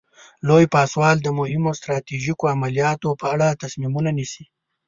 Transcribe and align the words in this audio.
لوی 0.47 0.65
پاسوال 0.75 1.17
د 1.21 1.27
مهمو 1.39 1.71
ستراتیژیکو 1.79 2.51
عملیاتو 2.55 3.09
په 3.21 3.25
اړه 3.33 3.57
تصمیمونه 3.61 4.09
نیسي. 4.17 4.43